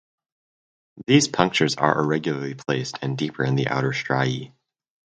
These 1.05 1.27
punctures 1.27 1.75
are 1.75 1.99
irregularly 1.99 2.55
placed 2.55 2.97
and 3.03 3.15
deeper 3.15 3.43
in 3.43 3.53
the 3.53 3.67
outer 3.67 3.93
striae. 3.93 4.51